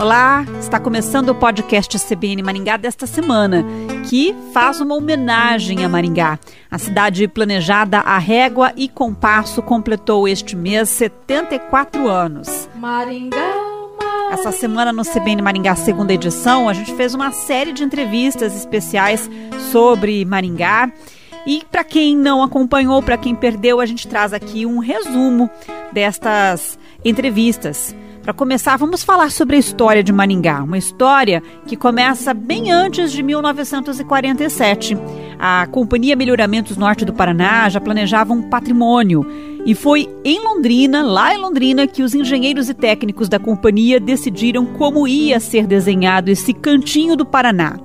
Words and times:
Olá, 0.00 0.46
está 0.60 0.78
começando 0.78 1.30
o 1.30 1.34
podcast 1.34 1.98
CBN 1.98 2.40
Maringá 2.40 2.76
desta 2.76 3.04
semana, 3.04 3.64
que 4.08 4.32
faz 4.52 4.80
uma 4.80 4.94
homenagem 4.94 5.84
a 5.84 5.88
Maringá. 5.88 6.38
A 6.70 6.78
cidade 6.78 7.26
planejada 7.26 7.98
a 7.98 8.16
régua 8.16 8.72
e 8.76 8.88
compasso 8.88 9.60
completou 9.60 10.28
este 10.28 10.54
mês 10.54 10.88
74 10.90 12.06
anos. 12.06 12.68
Maringá. 12.76 13.54
Essa 14.30 14.52
semana 14.52 14.92
no 14.92 15.02
CBN 15.02 15.42
Maringá, 15.42 15.74
segunda 15.74 16.12
edição, 16.12 16.68
a 16.68 16.72
gente 16.72 16.94
fez 16.94 17.12
uma 17.12 17.32
série 17.32 17.72
de 17.72 17.82
entrevistas 17.82 18.54
especiais 18.54 19.28
sobre 19.72 20.24
Maringá. 20.24 20.92
E 21.44 21.64
para 21.72 21.82
quem 21.82 22.16
não 22.16 22.40
acompanhou, 22.40 23.02
para 23.02 23.16
quem 23.16 23.34
perdeu, 23.34 23.80
a 23.80 23.86
gente 23.86 24.06
traz 24.06 24.32
aqui 24.32 24.64
um 24.64 24.78
resumo 24.78 25.50
destas 25.92 26.78
entrevistas. 27.04 27.96
Para 28.28 28.34
começar, 28.34 28.76
vamos 28.76 29.02
falar 29.02 29.30
sobre 29.30 29.56
a 29.56 29.58
história 29.58 30.02
de 30.02 30.12
Maringá, 30.12 30.62
uma 30.62 30.76
história 30.76 31.42
que 31.66 31.78
começa 31.78 32.34
bem 32.34 32.70
antes 32.70 33.10
de 33.10 33.22
1947. 33.22 34.98
A 35.38 35.66
Companhia 35.68 36.14
Melhoramentos 36.14 36.76
Norte 36.76 37.06
do 37.06 37.14
Paraná 37.14 37.66
já 37.70 37.80
planejava 37.80 38.34
um 38.34 38.42
patrimônio 38.50 39.24
e 39.64 39.74
foi 39.74 40.06
em 40.22 40.44
Londrina, 40.44 41.02
lá 41.02 41.34
em 41.34 41.38
Londrina, 41.38 41.86
que 41.86 42.02
os 42.02 42.14
engenheiros 42.14 42.68
e 42.68 42.74
técnicos 42.74 43.30
da 43.30 43.38
companhia 43.38 43.98
decidiram 43.98 44.66
como 44.74 45.08
ia 45.08 45.40
ser 45.40 45.66
desenhado 45.66 46.30
esse 46.30 46.52
cantinho 46.52 47.16
do 47.16 47.24
Paraná. 47.24 47.78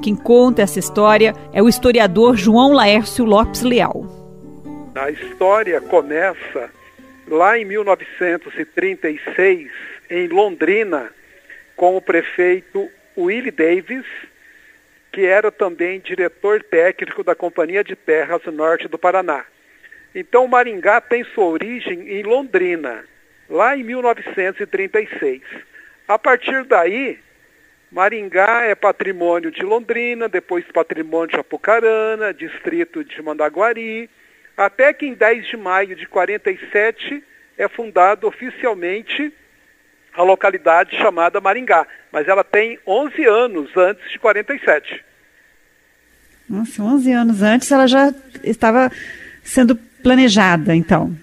Quem 0.00 0.16
conta 0.16 0.62
essa 0.62 0.78
história 0.78 1.34
é 1.52 1.62
o 1.62 1.68
historiador 1.68 2.38
João 2.38 2.72
Laércio 2.72 3.26
Lopes 3.26 3.60
Leal. 3.60 4.06
A 4.94 5.10
história 5.10 5.78
começa 5.78 6.70
lá 7.30 7.58
em 7.58 7.64
1936, 7.64 9.72
em 10.10 10.28
Londrina, 10.28 11.10
com 11.76 11.96
o 11.96 12.02
prefeito 12.02 12.90
Willie 13.16 13.50
Davis, 13.50 14.04
que 15.12 15.26
era 15.26 15.50
também 15.50 15.98
diretor 16.00 16.62
técnico 16.62 17.24
da 17.24 17.34
Companhia 17.34 17.82
de 17.82 17.96
Terras 17.96 18.44
Norte 18.46 18.86
do 18.88 18.98
Paraná. 18.98 19.44
Então, 20.14 20.48
Maringá 20.48 21.00
tem 21.00 21.24
sua 21.24 21.46
origem 21.46 22.08
em 22.08 22.22
Londrina, 22.22 23.04
lá 23.48 23.76
em 23.76 23.82
1936. 23.82 25.42
A 26.08 26.18
partir 26.18 26.64
daí, 26.64 27.18
Maringá 27.92 28.64
é 28.64 28.74
patrimônio 28.74 29.50
de 29.50 29.62
Londrina, 29.62 30.28
depois 30.28 30.64
patrimônio 30.72 31.28
de 31.28 31.40
Apucarana, 31.40 32.34
distrito 32.34 33.04
de 33.04 33.22
Mandaguari, 33.22 34.10
até 34.56 34.92
que 34.92 35.06
em 35.06 35.14
10 35.14 35.46
de 35.46 35.56
maio 35.56 35.96
de 35.96 36.06
47 36.06 37.22
é 37.56 37.68
fundado 37.68 38.26
oficialmente 38.26 39.32
a 40.14 40.22
localidade 40.22 40.96
chamada 40.96 41.40
Maringá, 41.40 41.86
mas 42.10 42.26
ela 42.26 42.42
tem 42.42 42.78
11 42.86 43.24
anos 43.24 43.76
antes 43.76 44.10
de 44.10 44.18
47. 44.18 45.04
Nossa, 46.48 46.82
11 46.82 47.12
anos 47.12 47.42
antes 47.42 47.70
ela 47.70 47.86
já 47.86 48.12
estava 48.42 48.90
sendo 49.44 49.76
planejada, 50.02 50.74
então. 50.74 51.16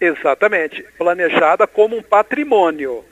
Exatamente, 0.00 0.82
planejada 0.96 1.66
como 1.66 1.96
um 1.96 2.02
patrimônio. 2.02 3.04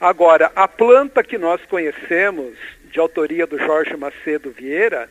Agora, 0.00 0.50
a 0.56 0.66
planta 0.66 1.22
que 1.22 1.38
nós 1.38 1.60
conhecemos, 1.66 2.54
de 2.90 2.98
autoria 2.98 3.46
do 3.46 3.58
Jorge 3.58 3.96
Macedo 3.96 4.50
Vieira, 4.50 5.08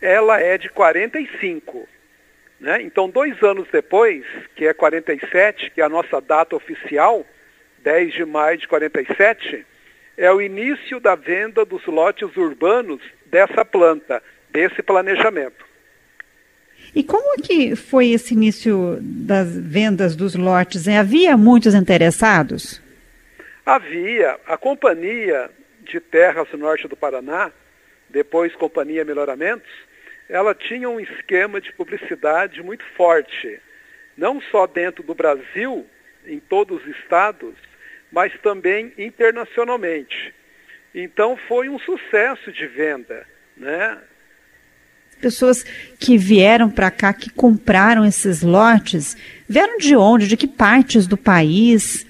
ela 0.00 0.40
é 0.40 0.56
de 0.56 0.68
45. 0.68 1.88
Né? 2.60 2.82
Então, 2.82 3.08
dois 3.08 3.42
anos 3.42 3.68
depois, 3.70 4.24
que 4.54 4.66
é 4.66 4.72
47, 4.72 5.70
que 5.70 5.80
é 5.80 5.84
a 5.84 5.88
nossa 5.88 6.20
data 6.20 6.56
oficial, 6.56 7.26
10 7.82 8.14
de 8.14 8.24
maio 8.24 8.56
de 8.58 8.66
47, 8.66 9.66
é 10.16 10.32
o 10.32 10.40
início 10.40 11.00
da 11.00 11.14
venda 11.14 11.64
dos 11.64 11.84
lotes 11.86 12.36
urbanos 12.36 13.02
dessa 13.26 13.64
planta, 13.64 14.22
desse 14.50 14.82
planejamento. 14.82 15.64
E 16.94 17.02
como 17.02 17.40
que 17.42 17.74
foi 17.74 18.10
esse 18.10 18.34
início 18.34 18.98
das 19.00 19.56
vendas 19.56 20.14
dos 20.14 20.34
lotes? 20.34 20.86
Havia 20.86 21.36
muitos 21.36 21.74
interessados? 21.74 22.80
Havia. 23.66 24.38
A 24.46 24.56
Companhia 24.56 25.50
de 25.82 25.98
Terras 25.98 26.48
do 26.48 26.58
Norte 26.58 26.86
do 26.86 26.96
Paraná, 26.96 27.50
depois 28.08 28.54
Companhia 28.54 29.04
Melhoramentos, 29.04 29.70
ela 30.34 30.52
tinha 30.52 30.90
um 30.90 30.98
esquema 30.98 31.60
de 31.60 31.72
publicidade 31.74 32.60
muito 32.60 32.84
forte, 32.96 33.60
não 34.16 34.40
só 34.40 34.66
dentro 34.66 35.00
do 35.04 35.14
Brasil, 35.14 35.86
em 36.26 36.40
todos 36.40 36.82
os 36.82 36.96
estados, 36.96 37.54
mas 38.10 38.32
também 38.40 38.92
internacionalmente. 38.98 40.34
Então 40.92 41.36
foi 41.46 41.68
um 41.68 41.78
sucesso 41.78 42.50
de 42.50 42.66
venda, 42.66 43.24
né? 43.56 43.96
Pessoas 45.20 45.62
que 46.00 46.18
vieram 46.18 46.68
para 46.68 46.90
cá, 46.90 47.12
que 47.12 47.30
compraram 47.30 48.04
esses 48.04 48.42
lotes, 48.42 49.16
vieram 49.48 49.78
de 49.78 49.94
onde? 49.94 50.26
De 50.26 50.36
que 50.36 50.48
partes 50.48 51.06
do 51.06 51.16
país? 51.16 52.04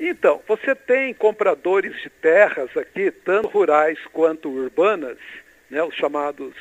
Então, 0.00 0.40
você 0.48 0.74
tem 0.74 1.12
compradores 1.12 1.94
de 2.02 2.08
terras 2.08 2.74
aqui, 2.74 3.10
tanto 3.10 3.48
rurais 3.48 3.98
quanto 4.14 4.48
urbanas, 4.48 5.18
né, 5.70 5.82
os 5.82 5.94
chamados 5.94 6.54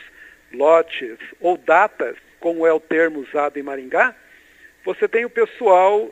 lotes 0.53 1.17
ou 1.39 1.57
datas, 1.57 2.15
como 2.39 2.65
é 2.65 2.71
o 2.73 2.79
termo 2.79 3.19
usado 3.19 3.57
em 3.57 3.63
Maringá, 3.63 4.15
você 4.85 5.07
tem 5.07 5.25
o 5.25 5.29
pessoal 5.29 6.11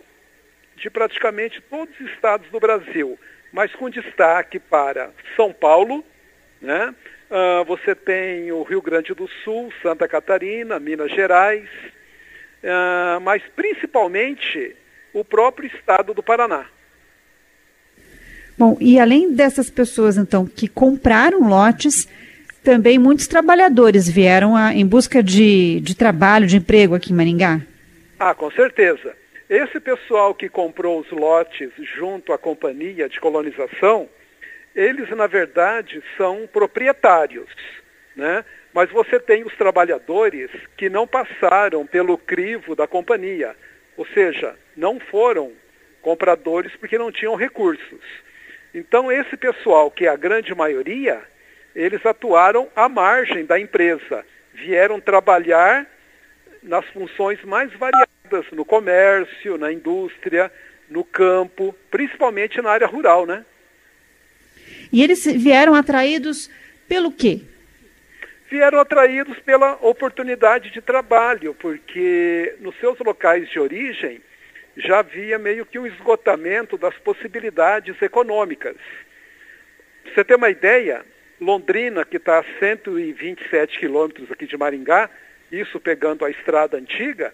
de 0.76 0.90
praticamente 0.90 1.62
todos 1.62 1.94
os 2.00 2.10
estados 2.12 2.50
do 2.50 2.60
Brasil, 2.60 3.20
mas 3.52 3.74
com 3.76 3.90
destaque 3.90 4.60
para 4.60 5.12
São 5.36 5.54
Paulo, 5.54 6.04
né? 6.62 6.96
Uh, 7.30 7.64
você 7.66 7.96
tem 7.96 8.52
o 8.52 8.64
Rio 8.64 8.82
Grande 8.82 9.14
do 9.14 9.28
Sul, 9.44 9.72
Santa 9.82 10.08
Catarina, 10.08 10.80
Minas 10.80 11.12
Gerais, 11.12 11.68
uh, 12.64 13.22
mas 13.22 13.42
principalmente 13.56 14.76
o 15.14 15.24
próprio 15.24 15.68
estado 15.68 16.14
do 16.14 16.22
Paraná. 16.24 16.66
Bom, 18.58 18.78
e 18.80 19.00
além 19.00 19.34
dessas 19.34 19.70
pessoas, 19.70 20.18
então, 20.18 20.46
que 20.46 20.68
compraram 20.68 21.48
lotes, 21.48 22.08
também 22.64 23.00
muitos 23.00 23.28
trabalhadores 23.28 24.10
vieram 24.10 24.56
a, 24.56 24.74
em 24.74 24.86
busca 24.86 25.22
de, 25.22 25.80
de 25.82 25.96
trabalho, 25.96 26.48
de 26.48 26.58
emprego 26.58 26.96
aqui 26.96 27.12
em 27.12 27.16
Maringá? 27.16 27.62
Ah, 28.20 28.34
com 28.34 28.52
certeza. 28.52 29.16
Esse 29.50 29.80
pessoal 29.80 30.34
que 30.34 30.48
comprou 30.48 31.00
os 31.00 31.12
lotes 31.12 31.72
junto 31.98 32.32
à 32.32 32.38
companhia 32.38 33.10
de 33.10 33.20
colonização, 33.20 34.08
eles, 34.76 35.10
na 35.10 35.28
verdade, 35.28 36.02
são 36.16 36.48
proprietários, 36.52 37.50
né? 38.16 38.46
Mas 38.74 38.90
você 38.90 39.20
tem 39.20 39.44
os 39.44 39.54
trabalhadores 39.58 40.50
que 40.78 40.90
não 40.90 41.06
passaram 41.06 41.86
pelo 41.86 42.18
crivo 42.18 42.76
da 42.76 42.88
companhia, 42.88 43.54
ou 43.98 44.06
seja, 44.14 44.56
não 44.78 45.00
foram 45.00 45.52
compradores 46.02 46.74
porque 46.78 46.98
não 46.98 47.12
tinham 47.12 47.36
recursos. 47.36 48.00
Então, 48.74 49.12
esse 49.12 49.36
pessoal, 49.36 49.92
que 49.92 50.06
é 50.06 50.10
a 50.10 50.16
grande 50.16 50.56
maioria, 50.56 51.22
eles 51.76 52.06
atuaram 52.06 52.70
à 52.76 52.88
margem 52.90 53.46
da 53.46 53.60
empresa, 53.60 54.26
vieram 54.54 55.00
trabalhar 55.00 55.88
nas 56.62 56.86
funções 56.88 57.44
mais 57.44 57.72
variadas, 57.74 58.46
no 58.52 58.64
comércio, 58.64 59.58
na 59.58 59.72
indústria, 59.72 60.52
no 60.90 61.04
campo, 61.04 61.76
principalmente 61.90 62.62
na 62.62 62.72
área 62.72 62.88
rural, 62.88 63.26
né? 63.26 63.46
E 64.92 65.02
eles 65.02 65.26
vieram 65.26 65.74
atraídos 65.74 66.50
pelo 66.88 67.12
quê? 67.12 67.42
Vieram 68.50 68.80
atraídos 68.80 69.40
pela 69.40 69.78
oportunidade 69.82 70.72
de 70.72 70.82
trabalho, 70.82 71.56
porque 71.56 72.56
nos 72.60 72.78
seus 72.80 73.00
locais 73.00 73.50
de 73.50 73.58
origem 73.60 74.22
já 74.76 75.00
havia 75.00 75.40
meio 75.40 75.66
que 75.66 75.80
um 75.80 75.88
esgotamento 75.88 76.78
das 76.78 76.98
possibilidades 76.98 78.00
econômicas. 78.02 78.76
Pra 80.04 80.14
você 80.14 80.24
ter 80.26 80.36
uma 80.36 80.50
ideia, 80.50 81.06
Londrina, 81.42 82.06
que 82.06 82.18
está 82.18 82.38
a 82.38 82.46
127 82.60 83.80
quilômetros 83.80 84.32
aqui 84.32 84.46
de 84.46 84.56
Maringá, 84.56 85.10
isso 85.52 85.80
pegando 85.80 86.24
a 86.24 86.30
estrada 86.30 86.78
antiga, 86.78 87.34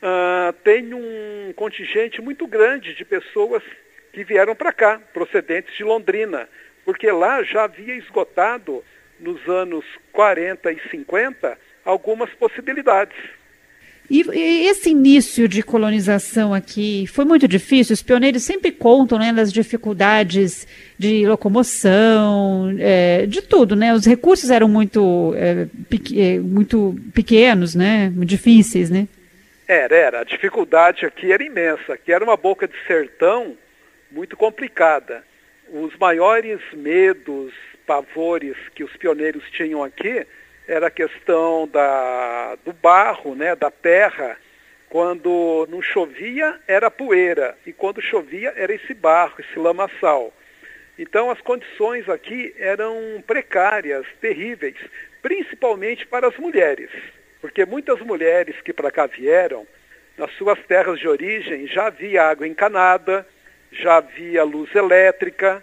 uh, 0.00 0.52
tem 0.62 0.94
um 0.94 1.52
contingente 1.56 2.22
muito 2.22 2.46
grande 2.46 2.94
de 2.94 3.04
pessoas 3.04 3.64
que 4.12 4.22
vieram 4.22 4.54
para 4.54 4.72
cá, 4.72 5.00
procedentes 5.12 5.76
de 5.76 5.82
Londrina, 5.82 6.48
porque 6.84 7.10
lá 7.10 7.42
já 7.42 7.64
havia 7.64 7.96
esgotado, 7.96 8.84
nos 9.18 9.44
anos 9.48 9.84
40 10.12 10.70
e 10.70 10.80
50, 10.90 11.58
algumas 11.84 12.30
possibilidades. 12.34 13.18
E, 14.10 14.22
e, 14.22 14.66
esse 14.68 14.90
início 14.90 15.46
de 15.46 15.62
colonização 15.62 16.54
aqui 16.54 17.06
foi 17.06 17.26
muito 17.26 17.46
difícil? 17.46 17.92
Os 17.92 18.02
pioneiros 18.02 18.42
sempre 18.42 18.72
contam 18.72 19.18
né, 19.18 19.32
das 19.32 19.52
dificuldades 19.52 20.66
de 20.98 21.26
locomoção, 21.26 22.74
é, 22.78 23.26
de 23.26 23.42
tudo, 23.42 23.76
né? 23.76 23.92
Os 23.92 24.06
recursos 24.06 24.50
eram 24.50 24.66
muito, 24.66 25.34
é, 25.36 25.66
é, 26.16 26.38
muito 26.38 26.96
pequenos, 27.14 27.74
né? 27.74 28.10
Difíceis, 28.16 28.88
né? 28.88 29.06
Era, 29.66 29.94
era. 29.94 30.20
A 30.20 30.24
dificuldade 30.24 31.04
aqui 31.04 31.30
era 31.30 31.44
imensa. 31.44 31.92
Aqui 31.92 32.10
era 32.10 32.24
uma 32.24 32.36
boca 32.36 32.66
de 32.66 32.74
sertão 32.86 33.56
muito 34.10 34.36
complicada. 34.38 35.22
os 35.70 35.94
maiores 35.98 36.60
medos, 36.72 37.52
pavores 37.86 38.56
que 38.74 38.82
os 38.82 38.96
pioneiros 38.96 39.44
tinham 39.50 39.84
aqui 39.84 40.26
era 40.68 40.88
a 40.88 40.90
questão 40.90 41.66
da, 41.66 42.56
do 42.62 42.74
barro, 42.74 43.34
né, 43.34 43.56
da 43.56 43.70
terra. 43.70 44.36
Quando 44.90 45.66
não 45.70 45.82
chovia, 45.82 46.60
era 46.68 46.90
poeira, 46.90 47.56
e 47.66 47.72
quando 47.72 48.00
chovia, 48.00 48.52
era 48.56 48.72
esse 48.72 48.94
barro, 48.94 49.34
esse 49.38 49.58
lamaçal. 49.58 50.32
Então, 50.98 51.30
as 51.30 51.40
condições 51.40 52.08
aqui 52.08 52.54
eram 52.58 53.22
precárias, 53.26 54.06
terríveis, 54.20 54.76
principalmente 55.22 56.06
para 56.06 56.28
as 56.28 56.36
mulheres, 56.36 56.90
porque 57.40 57.64
muitas 57.64 58.00
mulheres 58.00 58.60
que 58.62 58.72
para 58.72 58.90
cá 58.90 59.06
vieram, 59.06 59.66
nas 60.16 60.32
suas 60.32 60.58
terras 60.66 60.98
de 60.98 61.06
origem, 61.06 61.66
já 61.66 61.86
havia 61.86 62.24
água 62.24 62.46
encanada, 62.46 63.26
já 63.70 63.98
havia 63.98 64.42
luz 64.42 64.74
elétrica, 64.74 65.62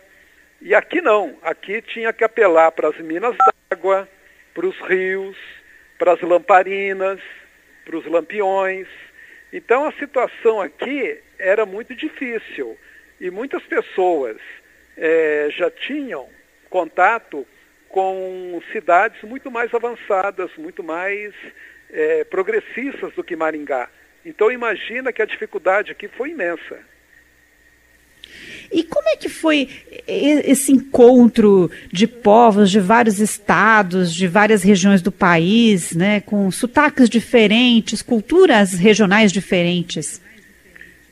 e 0.61 0.73
aqui 0.73 1.01
não, 1.01 1.37
aqui 1.41 1.81
tinha 1.81 2.13
que 2.13 2.23
apelar 2.23 2.71
para 2.71 2.89
as 2.89 2.97
minas 2.99 3.35
d'água, 3.69 4.07
para 4.55 4.65
os 4.65 4.79
rios, 4.79 5.37
para 5.99 6.13
as 6.13 6.21
lamparinas, 6.21 7.19
para 7.83 7.97
os 7.97 8.05
lampiões. 8.05 8.87
Então 9.53 9.85
a 9.85 9.91
situação 9.91 10.59
aqui 10.59 11.19
era 11.37 11.65
muito 11.65 11.93
difícil 11.93 12.75
e 13.19 13.29
muitas 13.29 13.61
pessoas 13.63 14.37
é, 14.97 15.49
já 15.51 15.69
tinham 15.69 16.27
contato 16.69 17.45
com 17.89 18.59
cidades 18.71 19.21
muito 19.23 19.51
mais 19.51 19.73
avançadas, 19.73 20.49
muito 20.57 20.83
mais 20.83 21.33
é, 21.89 22.23
progressistas 22.23 23.13
do 23.13 23.23
que 23.23 23.35
Maringá. 23.35 23.89
Então 24.25 24.51
imagina 24.51 25.13
que 25.13 25.21
a 25.21 25.25
dificuldade 25.25 25.91
aqui 25.91 26.07
foi 26.07 26.31
imensa. 26.31 26.79
E 28.71 28.83
como 28.83 29.07
é 29.09 29.15
que 29.15 29.29
foi 29.29 29.69
esse 30.07 30.71
encontro 30.71 31.69
de 31.91 32.07
povos 32.07 32.69
de 32.69 32.79
vários 32.79 33.19
estados, 33.19 34.13
de 34.13 34.27
várias 34.27 34.63
regiões 34.63 35.01
do 35.01 35.11
país, 35.11 35.95
né, 35.95 36.21
com 36.21 36.49
sotaques 36.51 37.09
diferentes, 37.09 38.01
culturas 38.01 38.73
regionais 38.73 39.31
diferentes? 39.31 40.21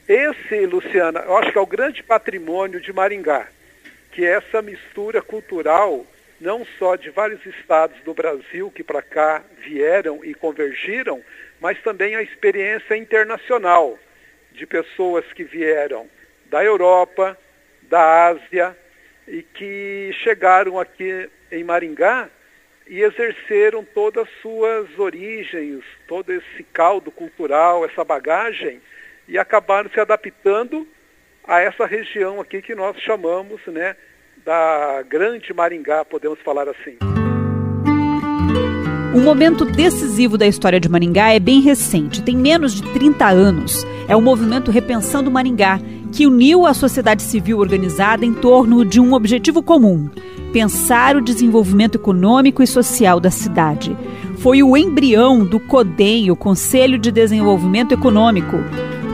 Esse, 0.07 0.65
Luciana, 0.65 1.21
eu 1.21 1.38
acho 1.38 1.51
que 1.51 1.57
é 1.57 1.61
o 1.61 1.65
grande 1.65 2.03
patrimônio 2.03 2.81
de 2.81 2.91
Maringá, 2.91 3.47
que 4.11 4.25
é 4.25 4.35
essa 4.35 4.61
mistura 4.61 5.21
cultural, 5.21 6.05
não 6.39 6.65
só 6.77 6.95
de 6.95 7.09
vários 7.09 7.44
estados 7.45 7.97
do 8.03 8.13
Brasil 8.13 8.69
que 8.69 8.83
para 8.83 9.01
cá 9.01 9.41
vieram 9.65 10.23
e 10.23 10.33
convergiram, 10.33 11.21
mas 11.59 11.81
também 11.81 12.15
a 12.15 12.21
experiência 12.21 12.97
internacional 12.97 13.97
de 14.51 14.65
pessoas 14.65 15.25
que 15.33 15.44
vieram 15.44 16.07
da 16.50 16.63
Europa, 16.63 17.38
da 17.93 18.29
Ásia 18.29 18.75
e 19.27 19.43
que 19.43 20.09
chegaram 20.23 20.79
aqui 20.79 21.29
em 21.51 21.63
Maringá 21.63 22.27
e 22.87 23.01
exerceram 23.01 23.85
todas 23.85 24.23
as 24.23 24.41
suas 24.41 24.97
origens, 24.97 25.83
todo 26.07 26.33
esse 26.33 26.63
caldo 26.73 27.11
cultural, 27.11 27.85
essa 27.85 28.03
bagagem 28.03 28.81
e 29.27 29.37
acabaram 29.37 29.91
se 29.91 29.99
adaptando 29.99 30.87
a 31.47 31.61
essa 31.61 31.85
região 31.85 32.41
aqui 32.41 32.63
que 32.63 32.73
nós 32.73 32.97
chamamos, 32.97 33.61
né, 33.67 33.95
da 34.43 35.03
Grande 35.07 35.53
Maringá, 35.53 36.03
podemos 36.03 36.39
falar 36.39 36.67
assim. 36.67 36.97
Um 39.13 39.21
momento 39.21 39.65
decisivo 39.65 40.35
da 40.35 40.47
história 40.47 40.79
de 40.79 40.89
Maringá 40.89 41.31
é 41.31 41.39
bem 41.39 41.61
recente, 41.61 42.23
tem 42.23 42.35
menos 42.35 42.73
de 42.73 42.91
30 42.93 43.27
anos. 43.27 43.85
É 44.09 44.15
o 44.15 44.21
movimento 44.21 44.71
Repensando 44.71 45.29
Maringá, 45.29 45.77
que 46.13 46.27
uniu 46.27 46.68
a 46.68 46.75
sociedade 46.75 47.24
civil 47.24 47.57
organizada 47.57 48.24
em 48.24 48.33
torno 48.33 48.86
de 48.86 49.01
um 49.01 49.13
objetivo 49.13 49.63
comum: 49.63 50.10
pensar 50.54 51.15
o 51.18 51.21
desenvolvimento 51.21 51.95
econômico 51.95 52.62
e 52.62 52.68
social 52.68 53.19
da 53.19 53.31
cidade. 53.31 53.98
Foi 54.38 54.62
o 54.62 54.77
embrião 54.77 55.44
do 55.44 55.60
CODEM, 55.60 56.30
o 56.30 56.36
Conselho 56.36 57.00
de 57.00 57.12
Desenvolvimento 57.12 57.94
Econômico. 57.94 58.57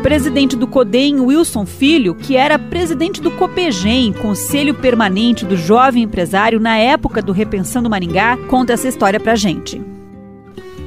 Presidente 0.03 0.55
do 0.55 0.65
CODEM, 0.65 1.19
Wilson 1.19 1.65
Filho, 1.65 2.15
que 2.15 2.35
era 2.35 2.57
presidente 2.57 3.21
do 3.21 3.31
COPEGEM, 3.31 4.13
Conselho 4.13 4.73
Permanente 4.73 5.45
do 5.45 5.57
Jovem 5.57 6.03
Empresário, 6.03 6.59
na 6.59 6.77
época 6.77 7.21
do 7.21 7.33
Repensando 7.33 7.89
Maringá, 7.89 8.37
conta 8.47 8.73
essa 8.73 8.87
história 8.87 9.19
pra 9.19 9.35
gente. 9.35 9.81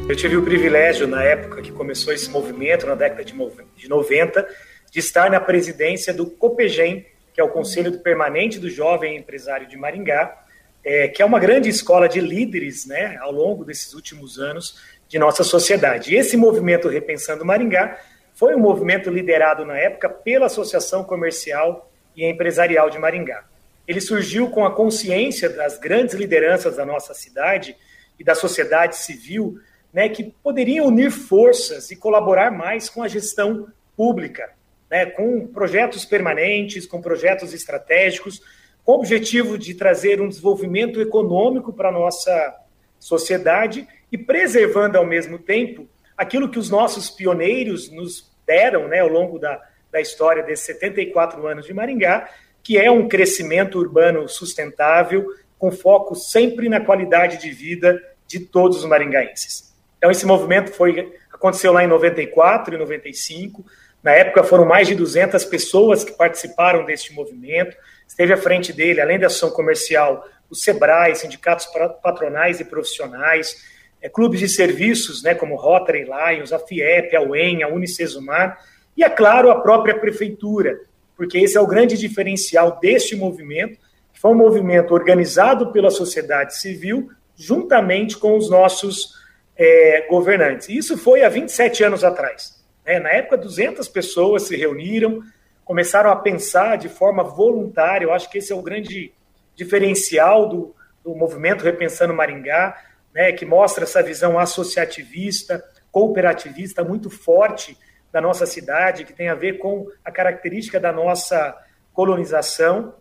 Eu 0.09 0.17
tive 0.17 0.37
o 0.37 0.43
privilégio, 0.43 1.07
na 1.07 1.23
época 1.23 1.63
que 1.63 1.71
começou 1.71 2.13
esse 2.13 2.31
movimento, 2.31 2.87
na 2.87 2.95
década 2.95 3.23
de 3.25 3.89
90, 3.89 4.47
de 4.93 5.01
estar 5.01 5.31
na 5.31 5.41
presidência 5.41 6.13
do 6.13 6.27
COPEGEM, 6.27 7.07
que 7.33 7.41
é 7.41 7.45
o 7.45 7.49
Conselho 7.49 7.99
Permanente 8.01 8.59
do 8.59 8.69
Jovem 8.69 9.17
Empresário 9.17 9.67
de 9.67 9.75
Maringá, 9.75 10.39
é, 10.85 11.09
que 11.09 11.23
é 11.23 11.25
uma 11.25 11.41
grande 11.41 11.71
escola 11.71 12.07
de 12.07 12.21
líderes 12.21 12.85
né, 12.85 13.17
ao 13.23 13.33
longo 13.33 13.65
desses 13.65 13.95
últimos 13.95 14.39
anos 14.39 14.79
de 15.09 15.19
nossa 15.19 15.43
sociedade. 15.43 16.13
E 16.13 16.19
esse 16.19 16.37
movimento 16.37 16.89
Repensando 16.89 17.43
Maringá 17.43 17.99
foi 18.35 18.55
um 18.55 18.59
movimento 18.59 19.09
liderado 19.09 19.65
na 19.65 19.79
época 19.79 20.11
pela 20.11 20.45
Associação 20.45 21.03
Comercial 21.03 21.91
e 22.15 22.27
Empresarial 22.27 22.91
de 22.91 22.99
Maringá. 22.99 23.45
Ele 23.89 24.01
surgiu 24.01 24.51
com 24.51 24.67
a 24.67 24.75
consciência 24.75 25.49
das 25.49 25.79
grandes 25.79 26.15
lideranças 26.15 26.77
da 26.77 26.85
nossa 26.85 27.15
cidade 27.15 27.75
e 28.21 28.25
da 28.25 28.35
sociedade 28.35 28.97
civil, 28.97 29.59
né, 29.91 30.11
que 30.11 30.35
poderiam 30.43 30.89
unir 30.89 31.11
forças 31.11 31.91
e 31.91 31.97
colaborar 31.97 32.51
mais 32.51 32.91
com 32.91 33.03
a 33.03 33.09
gestão 33.09 33.69
pública, 33.97 34.51
né, 34.93 35.07
com 35.07 35.47
projetos 35.47 36.05
permanentes, 36.05 36.87
com 36.87 37.01
projetos 37.01 37.55
estratégicos, 37.55 38.43
com 38.85 38.93
o 38.93 38.97
objetivo 38.97 39.57
de 39.57 39.73
trazer 39.73 40.21
um 40.21 40.29
desenvolvimento 40.29 41.01
econômico 41.01 41.73
para 41.73 41.89
a 41.89 41.93
nossa 41.93 42.55
sociedade 42.99 43.89
e 44.13 44.19
preservando 44.19 44.99
ao 44.99 45.07
mesmo 45.07 45.39
tempo 45.39 45.89
aquilo 46.15 46.51
que 46.51 46.59
os 46.59 46.69
nossos 46.69 47.09
pioneiros 47.09 47.91
nos 47.91 48.31
deram 48.47 48.87
né, 48.87 49.01
ao 49.01 49.09
longo 49.09 49.39
da, 49.39 49.63
da 49.91 49.99
história 49.99 50.43
desses 50.43 50.67
74 50.67 51.47
anos 51.47 51.65
de 51.65 51.73
Maringá, 51.73 52.29
que 52.63 52.77
é 52.77 52.91
um 52.91 53.09
crescimento 53.09 53.79
urbano 53.79 54.29
sustentável, 54.29 55.27
com 55.59 55.73
foco 55.73 56.15
sempre 56.15 56.69
na 56.69 56.81
qualidade 56.81 57.39
de 57.39 57.51
vida 57.51 57.99
de 58.27 58.41
todos 58.41 58.77
os 58.77 58.85
maringaenses. 58.85 59.75
Então, 59.97 60.11
esse 60.11 60.27
movimento 60.27 60.71
foi 60.71 61.15
aconteceu 61.33 61.73
lá 61.73 61.83
em 61.83 61.89
94 61.89 62.75
e 62.75 62.79
95, 62.79 63.65
na 64.03 64.13
época 64.13 64.43
foram 64.43 64.65
mais 64.65 64.89
de 64.89 64.95
200 64.95 65.45
pessoas 65.45 66.03
que 66.03 66.13
participaram 66.13 66.85
deste 66.85 67.13
movimento. 67.13 67.77
Esteve 68.07 68.33
à 68.33 68.37
frente 68.37 68.73
dele, 68.73 69.01
além 69.01 69.19
da 69.19 69.29
ação 69.29 69.51
comercial, 69.51 70.27
o 70.51 70.55
SEBRAE, 70.55 71.15
sindicatos 71.15 71.67
patronais 72.03 72.61
e 72.61 72.65
profissionais, 72.65 73.57
é, 74.03 74.09
clubes 74.09 74.41
de 74.41 74.49
serviços, 74.49 75.23
né, 75.23 75.35
como 75.35 75.55
Rotary 75.55 76.05
Lions, 76.05 76.53
a 76.53 76.59
FIEP, 76.59 77.15
a 77.15 77.23
UEM, 77.23 77.63
a 77.63 77.69
Unicesumar, 77.69 78.59
e, 78.97 79.05
é 79.05 79.09
claro, 79.09 79.51
a 79.51 79.61
própria 79.61 79.99
prefeitura, 79.99 80.81
porque 81.17 81.39
esse 81.39 81.57
é 81.57 81.61
o 81.61 81.67
grande 81.67 81.97
diferencial 81.97 82.79
deste 82.81 83.17
movimento, 83.17 83.79
que 84.13 84.21
foi 84.21 84.33
um 84.33 84.37
movimento 84.37 84.93
organizado 84.93 85.73
pela 85.73 85.91
sociedade 85.91 86.59
civil, 86.59 87.09
juntamente 87.37 88.19
com 88.19 88.37
os 88.37 88.51
nossos 88.51 89.15
é, 89.57 90.07
governantes. 90.09 90.69
Isso 90.69 90.99
foi 90.99 91.23
há 91.23 91.29
27 91.29 91.85
anos 91.85 92.05
atrás. 92.05 92.62
Né? 92.85 92.99
Na 92.99 93.11
época, 93.11 93.37
200 93.37 93.89
pessoas 93.89 94.45
se 94.45 94.57
reuniram, 94.57 95.23
começaram 95.65 96.11
a 96.11 96.17
pensar 96.17 96.77
de 96.77 96.89
forma 96.89 97.23
voluntária. 97.23 98.05
Eu 98.05 98.13
acho 98.13 98.31
que 98.31 98.39
esse 98.39 98.53
é 98.53 98.57
o 98.57 98.63
grande 98.63 99.13
diferencial 99.55 100.49
do, 100.49 100.75
do 101.05 101.15
movimento 101.15 101.65
Repensando 101.65 102.15
Maringá, 102.15 102.81
né, 103.15 103.33
que 103.33 103.45
mostra 103.45 103.85
essa 103.85 104.03
visão 104.03 104.39
associativista, 104.39 105.63
cooperativista 105.91 106.83
muito 106.83 107.11
forte 107.11 107.77
da 108.11 108.21
nossa 108.21 108.47
cidade, 108.47 109.05
que 109.05 109.13
tem 109.13 109.29
a 109.29 109.35
ver 109.35 109.59
com 109.59 109.87
a 110.05 110.11
característica 110.11 110.81
da 110.81 110.93
nossa 110.93 111.57
colonização. 111.93 112.95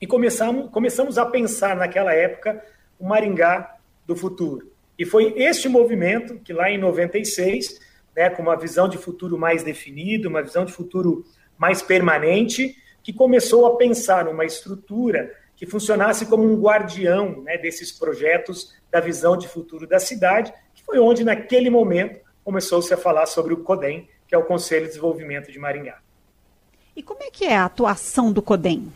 E 0.00 0.06
começamos, 0.06 0.70
começamos 0.70 1.18
a 1.18 1.24
pensar 1.24 1.74
naquela 1.74 2.12
época 2.12 2.62
o 2.98 3.06
Maringá 3.06 3.76
do 4.06 4.14
futuro. 4.14 4.70
E 4.98 5.04
foi 5.04 5.34
este 5.36 5.68
movimento 5.68 6.38
que 6.40 6.52
lá 6.52 6.70
em 6.70 6.78
96 6.78 7.78
né, 8.16 8.30
com 8.30 8.42
uma 8.42 8.56
visão 8.56 8.88
de 8.88 8.96
futuro 8.96 9.36
mais 9.36 9.62
definida, 9.62 10.28
uma 10.28 10.42
visão 10.42 10.64
de 10.64 10.72
futuro 10.72 11.24
mais 11.58 11.82
permanente, 11.82 12.74
que 13.02 13.12
começou 13.12 13.66
a 13.66 13.76
pensar 13.76 14.24
numa 14.24 14.44
estrutura 14.44 15.32
que 15.54 15.66
funcionasse 15.66 16.26
como 16.26 16.42
um 16.42 16.60
guardião 16.60 17.42
né, 17.42 17.56
desses 17.58 17.92
projetos 17.92 18.74
da 18.90 19.00
visão 19.00 19.36
de 19.36 19.46
futuro 19.46 19.86
da 19.86 19.98
cidade, 19.98 20.52
que 20.74 20.82
foi 20.82 20.98
onde, 20.98 21.22
naquele 21.22 21.70
momento, 21.70 22.20
começou-se 22.42 22.92
a 22.92 22.96
falar 22.96 23.26
sobre 23.26 23.52
o 23.52 23.58
CODEM, 23.58 24.08
que 24.26 24.34
é 24.34 24.38
o 24.38 24.44
Conselho 24.44 24.82
de 24.82 24.88
Desenvolvimento 24.88 25.52
de 25.52 25.58
Maringá. 25.58 25.98
E 26.94 27.02
como 27.02 27.22
é 27.22 27.30
que 27.30 27.44
é 27.44 27.56
a 27.56 27.64
atuação 27.64 28.32
do 28.32 28.42
CODEM? 28.42 28.90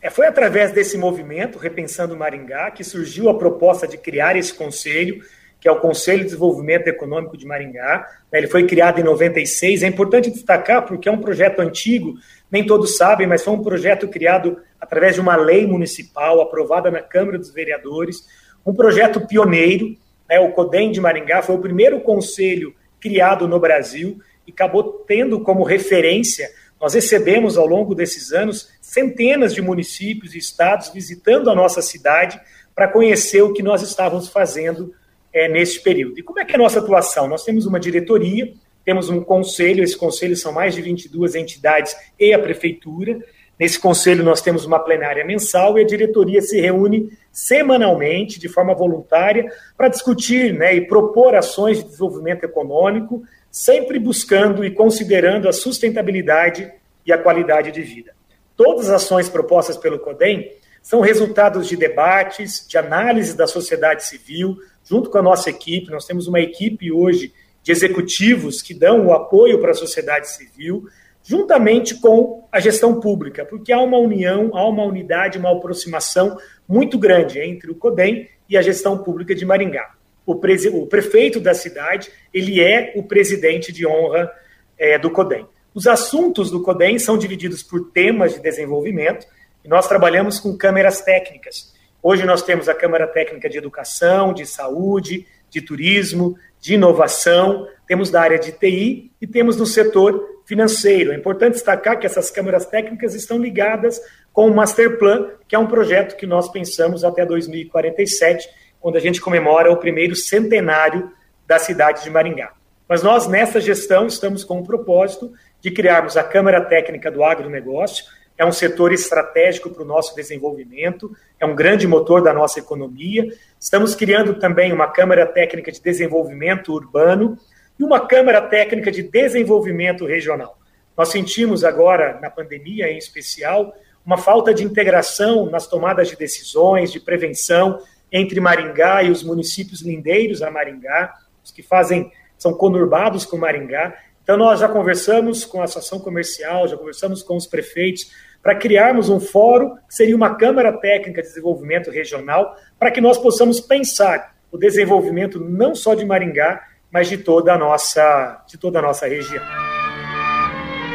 É, 0.00 0.10
foi 0.10 0.26
através 0.26 0.72
desse 0.72 0.98
movimento, 0.98 1.58
Repensando 1.58 2.16
Maringá, 2.16 2.70
que 2.70 2.84
surgiu 2.84 3.28
a 3.28 3.38
proposta 3.38 3.86
de 3.88 3.96
criar 3.96 4.36
esse 4.36 4.52
conselho, 4.52 5.24
que 5.64 5.68
é 5.68 5.72
o 5.72 5.80
Conselho 5.80 6.18
de 6.18 6.24
Desenvolvimento 6.26 6.88
Econômico 6.88 7.38
de 7.38 7.46
Maringá. 7.46 8.06
Né, 8.30 8.38
ele 8.38 8.48
foi 8.48 8.66
criado 8.66 9.00
em 9.00 9.02
96. 9.02 9.82
É 9.82 9.86
importante 9.86 10.30
destacar 10.30 10.84
porque 10.84 11.08
é 11.08 11.10
um 11.10 11.22
projeto 11.22 11.60
antigo, 11.60 12.16
nem 12.50 12.66
todos 12.66 12.98
sabem, 12.98 13.26
mas 13.26 13.42
foi 13.42 13.54
um 13.54 13.62
projeto 13.62 14.06
criado 14.06 14.58
através 14.78 15.14
de 15.14 15.22
uma 15.22 15.36
lei 15.36 15.66
municipal 15.66 16.42
aprovada 16.42 16.90
na 16.90 17.00
Câmara 17.00 17.38
dos 17.38 17.50
Vereadores, 17.50 18.26
um 18.66 18.74
projeto 18.74 19.26
pioneiro. 19.26 19.96
Né, 20.28 20.38
o 20.38 20.52
CODEM 20.52 20.92
de 20.92 21.00
Maringá 21.00 21.40
foi 21.40 21.54
o 21.54 21.62
primeiro 21.62 21.98
conselho 22.00 22.74
criado 23.00 23.48
no 23.48 23.58
Brasil 23.58 24.18
e 24.46 24.52
acabou 24.52 25.02
tendo 25.08 25.40
como 25.40 25.64
referência. 25.64 26.46
Nós 26.78 26.92
recebemos 26.92 27.56
ao 27.56 27.66
longo 27.66 27.94
desses 27.94 28.34
anos 28.34 28.68
centenas 28.82 29.54
de 29.54 29.62
municípios 29.62 30.34
e 30.34 30.38
estados 30.38 30.90
visitando 30.90 31.48
a 31.48 31.54
nossa 31.54 31.80
cidade 31.80 32.38
para 32.74 32.86
conhecer 32.86 33.40
o 33.40 33.54
que 33.54 33.62
nós 33.62 33.80
estávamos 33.80 34.28
fazendo 34.28 34.92
é, 35.34 35.48
nesse 35.48 35.82
período. 35.82 36.18
E 36.20 36.22
como 36.22 36.38
é 36.38 36.44
que 36.44 36.52
é 36.52 36.54
a 36.54 36.58
nossa 36.58 36.78
atuação? 36.78 37.26
Nós 37.26 37.42
temos 37.42 37.66
uma 37.66 37.80
diretoria, 37.80 38.54
temos 38.84 39.10
um 39.10 39.20
conselho, 39.20 39.82
esse 39.82 39.96
conselho 39.96 40.36
são 40.36 40.52
mais 40.52 40.74
de 40.74 40.80
22 40.80 41.34
entidades 41.34 41.96
e 42.18 42.32
a 42.32 42.38
prefeitura. 42.38 43.18
Nesse 43.58 43.78
conselho 43.78 44.22
nós 44.22 44.40
temos 44.40 44.64
uma 44.64 44.78
plenária 44.78 45.24
mensal 45.24 45.76
e 45.76 45.82
a 45.82 45.86
diretoria 45.86 46.40
se 46.40 46.60
reúne 46.60 47.10
semanalmente, 47.32 48.38
de 48.38 48.48
forma 48.48 48.74
voluntária, 48.74 49.50
para 49.76 49.88
discutir 49.88 50.54
né, 50.54 50.74
e 50.74 50.86
propor 50.86 51.34
ações 51.34 51.78
de 51.78 51.84
desenvolvimento 51.84 52.44
econômico, 52.44 53.24
sempre 53.50 53.98
buscando 53.98 54.64
e 54.64 54.70
considerando 54.70 55.48
a 55.48 55.52
sustentabilidade 55.52 56.70
e 57.04 57.12
a 57.12 57.18
qualidade 57.18 57.72
de 57.72 57.82
vida. 57.82 58.14
Todas 58.56 58.88
as 58.88 59.02
ações 59.02 59.28
propostas 59.28 59.76
pelo 59.76 59.98
CODEM 59.98 60.48
são 60.84 61.00
resultados 61.00 61.66
de 61.66 61.78
debates, 61.78 62.66
de 62.68 62.76
análise 62.76 63.34
da 63.34 63.46
sociedade 63.46 64.04
civil, 64.04 64.58
junto 64.84 65.08
com 65.08 65.16
a 65.16 65.22
nossa 65.22 65.48
equipe. 65.48 65.90
Nós 65.90 66.04
temos 66.04 66.28
uma 66.28 66.40
equipe 66.40 66.92
hoje 66.92 67.32
de 67.62 67.72
executivos 67.72 68.60
que 68.60 68.74
dão 68.74 69.06
o 69.06 69.14
apoio 69.14 69.58
para 69.58 69.70
a 69.70 69.74
sociedade 69.74 70.30
civil, 70.30 70.86
juntamente 71.22 71.94
com 71.94 72.46
a 72.52 72.60
gestão 72.60 73.00
pública, 73.00 73.46
porque 73.46 73.72
há 73.72 73.80
uma 73.80 73.96
união, 73.96 74.50
há 74.52 74.68
uma 74.68 74.84
unidade, 74.84 75.38
uma 75.38 75.56
aproximação 75.56 76.36
muito 76.68 76.98
grande 76.98 77.40
entre 77.40 77.70
o 77.70 77.74
CODEM 77.74 78.28
e 78.46 78.54
a 78.54 78.60
gestão 78.60 78.98
pública 78.98 79.34
de 79.34 79.46
Maringá. 79.46 79.94
O, 80.26 80.34
pre 80.34 80.68
o 80.68 80.86
prefeito 80.86 81.40
da 81.40 81.54
cidade, 81.54 82.10
ele 82.32 82.60
é 82.60 82.92
o 82.94 83.02
presidente 83.02 83.72
de 83.72 83.86
honra 83.86 84.30
é, 84.76 84.98
do 84.98 85.10
CODEM. 85.10 85.46
Os 85.72 85.86
assuntos 85.86 86.50
do 86.50 86.62
CODEM 86.62 86.98
são 86.98 87.16
divididos 87.16 87.62
por 87.62 87.90
temas 87.90 88.34
de 88.34 88.40
desenvolvimento 88.40 89.26
e 89.64 89.68
nós 89.68 89.88
trabalhamos 89.88 90.38
com 90.38 90.56
câmeras 90.56 91.00
técnicas. 91.00 91.72
Hoje 92.02 92.26
nós 92.26 92.42
temos 92.42 92.68
a 92.68 92.74
Câmara 92.74 93.06
Técnica 93.06 93.48
de 93.48 93.56
Educação, 93.56 94.34
de 94.34 94.44
Saúde, 94.44 95.26
de 95.48 95.62
Turismo, 95.62 96.36
de 96.60 96.74
Inovação, 96.74 97.66
temos 97.86 98.10
da 98.10 98.20
área 98.20 98.38
de 98.38 98.52
TI 98.52 99.10
e 99.20 99.26
temos 99.26 99.56
no 99.56 99.64
setor 99.64 100.22
financeiro. 100.44 101.12
É 101.12 101.16
importante 101.16 101.54
destacar 101.54 101.98
que 101.98 102.06
essas 102.06 102.30
câmaras 102.30 102.66
técnicas 102.66 103.14
estão 103.14 103.38
ligadas 103.38 104.00
com 104.32 104.46
o 104.48 104.54
Master 104.54 104.98
Plan, 104.98 105.30
que 105.48 105.54
é 105.54 105.58
um 105.58 105.66
projeto 105.66 106.16
que 106.16 106.26
nós 106.26 106.50
pensamos 106.50 107.04
até 107.04 107.24
2047, 107.24 108.48
quando 108.80 108.96
a 108.96 109.00
gente 109.00 109.20
comemora 109.20 109.72
o 109.72 109.78
primeiro 109.78 110.14
centenário 110.14 111.10
da 111.46 111.58
cidade 111.58 112.02
de 112.02 112.10
Maringá. 112.10 112.52
Mas 112.86 113.02
nós, 113.02 113.26
nessa 113.26 113.60
gestão, 113.60 114.06
estamos 114.06 114.44
com 114.44 114.58
o 114.58 114.64
propósito 114.64 115.32
de 115.60 115.70
criarmos 115.70 116.18
a 116.18 116.22
Câmara 116.22 116.60
Técnica 116.60 117.10
do 117.10 117.24
Agronegócio, 117.24 118.04
é 118.36 118.44
um 118.44 118.52
setor 118.52 118.92
estratégico 118.92 119.70
para 119.70 119.82
o 119.82 119.86
nosso 119.86 120.14
desenvolvimento, 120.14 121.14
é 121.38 121.46
um 121.46 121.54
grande 121.54 121.86
motor 121.86 122.22
da 122.22 122.32
nossa 122.32 122.58
economia. 122.58 123.28
Estamos 123.58 123.94
criando 123.94 124.34
também 124.34 124.72
uma 124.72 124.88
Câmara 124.88 125.24
Técnica 125.26 125.70
de 125.70 125.80
Desenvolvimento 125.80 126.72
Urbano 126.72 127.38
e 127.78 127.84
uma 127.84 128.06
Câmara 128.06 128.42
Técnica 128.42 128.90
de 128.90 129.02
Desenvolvimento 129.02 130.04
Regional. 130.04 130.58
Nós 130.96 131.10
sentimos 131.10 131.64
agora, 131.64 132.18
na 132.20 132.30
pandemia 132.30 132.90
em 132.90 132.98
especial, 132.98 133.74
uma 134.04 134.18
falta 134.18 134.52
de 134.52 134.64
integração 134.64 135.46
nas 135.46 135.66
tomadas 135.66 136.08
de 136.08 136.16
decisões, 136.16 136.92
de 136.92 137.00
prevenção 137.00 137.80
entre 138.12 138.38
Maringá 138.38 139.02
e 139.02 139.10
os 139.10 139.22
municípios 139.22 139.80
lindeiros 139.80 140.42
a 140.42 140.50
Maringá, 140.50 141.14
os 141.42 141.50
que 141.50 141.62
fazem 141.62 142.12
são 142.38 142.52
conurbados 142.52 143.24
com 143.24 143.36
Maringá. 143.36 143.96
Então, 144.22 144.36
nós 144.36 144.60
já 144.60 144.68
conversamos 144.68 145.44
com 145.44 145.60
a 145.60 145.64
Associação 145.64 145.98
Comercial, 145.98 146.68
já 146.68 146.76
conversamos 146.76 147.22
com 147.22 147.36
os 147.36 147.46
prefeitos, 147.46 148.10
para 148.44 148.54
criarmos 148.54 149.08
um 149.08 149.18
fórum, 149.18 149.74
que 149.88 149.94
seria 149.94 150.14
uma 150.14 150.34
Câmara 150.34 150.70
Técnica 150.70 151.22
de 151.22 151.28
Desenvolvimento 151.28 151.90
Regional, 151.90 152.54
para 152.78 152.90
que 152.90 153.00
nós 153.00 153.16
possamos 153.16 153.58
pensar 153.58 154.34
o 154.52 154.58
desenvolvimento 154.58 155.40
não 155.40 155.74
só 155.74 155.94
de 155.94 156.04
Maringá, 156.04 156.62
mas 156.92 157.08
de 157.08 157.16
toda 157.16 157.54
a 157.54 157.58
nossa, 157.58 158.44
de 158.46 158.58
toda 158.58 158.80
a 158.80 158.82
nossa 158.82 159.08
região. 159.08 159.42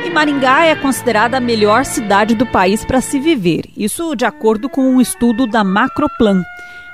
E 0.05 0.11
Maringá 0.11 0.65
é 0.65 0.75
considerada 0.75 1.37
a 1.37 1.41
melhor 1.41 1.85
cidade 1.85 2.35
do 2.35 2.45
país 2.45 2.85
para 2.85 3.01
se 3.01 3.19
viver. 3.19 3.63
Isso 3.75 4.15
de 4.15 4.25
acordo 4.25 4.69
com 4.69 4.81
um 4.81 5.01
estudo 5.01 5.47
da 5.47 5.63
Macroplan. 5.63 6.43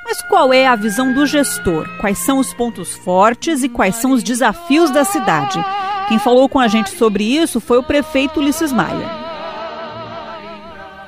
Mas 0.05 0.21
qual 0.23 0.53
é 0.53 0.65
a 0.65 0.75
visão 0.75 1.11
do 1.11 1.25
gestor? 1.25 1.85
Quais 1.99 2.19
são 2.19 2.39
os 2.39 2.53
pontos 2.53 2.95
fortes 2.95 3.61
e 3.61 3.67
quais 3.67 3.95
são 3.95 4.11
os 4.11 4.23
desafios 4.23 4.89
da 4.89 5.03
cidade? 5.03 5.59
Quem 6.07 6.17
falou 6.17 6.47
com 6.47 6.59
a 6.59 6.67
gente 6.67 6.91
sobre 6.91 7.25
isso 7.25 7.59
foi 7.59 7.77
o 7.77 7.83
prefeito 7.83 8.39
Ulisses 8.39 8.71
Maia. 8.71 9.24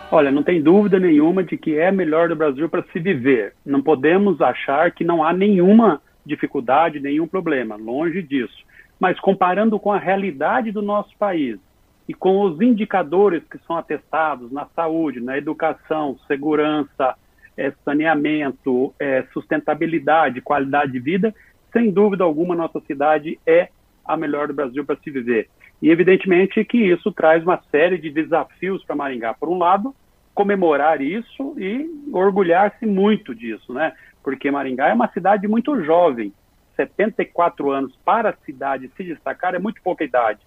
Olha, 0.09 0.31
não 0.31 0.41
tem 0.41 0.61
dúvida 0.61 0.97
nenhuma 0.97 1.43
de 1.43 1.57
que 1.57 1.77
é 1.77 1.91
melhor 1.91 2.29
do 2.29 2.35
Brasil 2.35 2.69
para 2.69 2.83
se 2.93 2.99
viver. 2.99 3.53
Não 3.65 3.81
podemos 3.81 4.39
achar 4.41 4.89
que 4.91 5.03
não 5.03 5.21
há 5.21 5.33
nenhuma 5.33 6.01
dificuldade, 6.25 7.01
nenhum 7.01 7.27
problema, 7.27 7.75
longe 7.75 8.21
disso. 8.21 8.65
Mas 8.97 9.19
comparando 9.19 9.77
com 9.77 9.91
a 9.91 9.99
realidade 9.99 10.71
do 10.71 10.81
nosso 10.81 11.15
país 11.17 11.59
e 12.07 12.13
com 12.13 12.41
os 12.41 12.61
indicadores 12.61 13.43
que 13.51 13.57
são 13.67 13.75
atestados 13.75 14.49
na 14.49 14.65
saúde, 14.67 15.19
na 15.19 15.37
educação, 15.37 16.17
segurança, 16.25 17.15
é, 17.57 17.73
saneamento, 17.83 18.93
é, 18.97 19.23
sustentabilidade, 19.33 20.39
qualidade 20.39 20.93
de 20.93 20.99
vida, 20.99 21.35
sem 21.73 21.91
dúvida 21.91 22.23
alguma, 22.23 22.55
nossa 22.55 22.79
cidade 22.87 23.37
é 23.45 23.67
a 24.05 24.15
melhor 24.15 24.47
do 24.47 24.53
Brasil 24.53 24.85
para 24.85 24.95
se 24.95 25.11
viver. 25.11 25.49
E 25.81 25.89
evidentemente 25.89 26.63
que 26.65 26.77
isso 26.77 27.11
traz 27.11 27.43
uma 27.43 27.61
série 27.71 27.97
de 27.97 28.09
desafios 28.09 28.83
para 28.83 28.95
Maringá. 28.95 29.33
Por 29.33 29.49
um 29.49 29.57
lado, 29.57 29.93
comemorar 30.33 31.01
isso 31.01 31.55
e 31.57 31.89
orgulhar-se 32.11 32.85
muito 32.85 33.33
disso, 33.33 33.73
né? 33.73 33.93
Porque 34.23 34.51
Maringá 34.51 34.89
é 34.89 34.93
uma 34.93 35.11
cidade 35.11 35.47
muito 35.47 35.83
jovem. 35.83 36.33
74 36.75 37.71
anos 37.71 37.97
para 38.05 38.29
a 38.29 38.45
cidade 38.45 38.91
se 38.95 39.03
destacar 39.03 39.55
é 39.55 39.59
muito 39.59 39.81
pouca 39.81 40.03
idade. 40.03 40.39